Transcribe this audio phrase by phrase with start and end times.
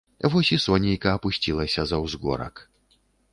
[0.35, 2.65] Вось і сонейка апусцілася за ўзгорак.